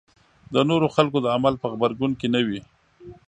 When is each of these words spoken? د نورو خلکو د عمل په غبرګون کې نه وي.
د 0.53 0.55
نورو 0.69 0.87
خلکو 0.95 1.17
د 1.21 1.27
عمل 1.35 1.53
په 1.61 1.67
غبرګون 1.71 2.11
کې 2.19 2.27
نه 2.33 2.41
وي. 2.47 2.61